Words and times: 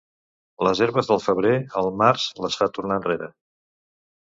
Les 0.67 0.79
herbes 0.85 1.09
del 1.11 1.21
febrer, 1.25 1.51
el 1.83 1.91
març 2.03 2.25
les 2.47 2.59
fa 2.63 2.71
tornar 2.79 3.01
enrere. 3.05 3.31